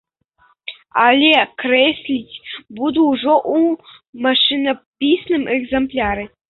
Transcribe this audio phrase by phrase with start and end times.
[1.07, 1.33] Але
[1.65, 2.39] крэсліць
[2.81, 6.23] буду ўжо ў машынапісным экзэмпляры.